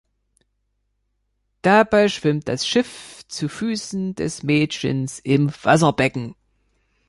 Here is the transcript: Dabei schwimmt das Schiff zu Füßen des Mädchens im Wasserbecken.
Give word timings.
Dabei 1.61 2.09
schwimmt 2.09 2.47
das 2.47 2.65
Schiff 2.67 3.21
zu 3.27 3.47
Füßen 3.47 4.15
des 4.15 4.41
Mädchens 4.41 5.19
im 5.19 5.51
Wasserbecken. 5.61 6.33